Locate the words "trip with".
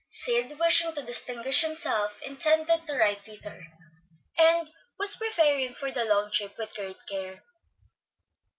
6.31-6.73